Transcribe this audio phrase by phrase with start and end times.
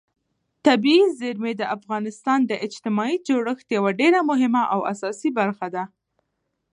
[0.65, 5.83] طبیعي زیرمې د افغانستان د اجتماعي جوړښت یوه ډېره مهمه او اساسي برخه ده.